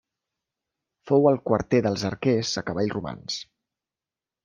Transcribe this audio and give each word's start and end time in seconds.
Fou 1.11 1.29
el 1.33 1.37
quarter 1.51 1.83
dels 1.89 2.07
arquers 2.11 2.57
a 2.63 2.67
cavall 2.71 2.93
romans. 2.99 3.41